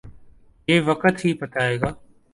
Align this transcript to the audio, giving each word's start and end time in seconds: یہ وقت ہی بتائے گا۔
یہ 0.67 0.81
وقت 0.81 1.25
ہی 1.25 1.33
بتائے 1.33 1.79
گا۔ 1.81 1.93